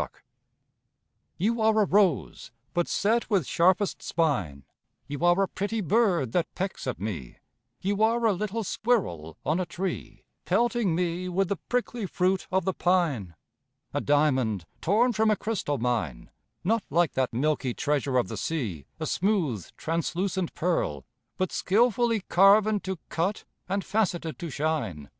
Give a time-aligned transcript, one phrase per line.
[0.00, 0.10] NANCY
[1.36, 4.64] You are a rose, but set with sharpest spine;
[5.06, 7.36] You are a pretty bird that pecks at me;
[7.82, 12.64] You are a little squirrel on a tree, Pelting me with the prickly fruit of
[12.64, 13.34] the pine;
[13.92, 16.30] A diamond, torn from a crystal mine,
[16.64, 21.04] Not like that milky treasure of the sea A smooth, translucent pearl,
[21.36, 25.10] but skilfully Carven to cut, and faceted to shine.